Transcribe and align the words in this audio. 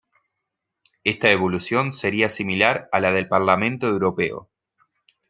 Esta 1.03 1.29
evolución 1.29 1.93
sería 1.93 2.31
similar 2.31 2.89
a 2.91 2.99
la 3.01 3.11
del 3.11 3.27
Parlamento 3.27 3.85
Europeo. 3.85 4.49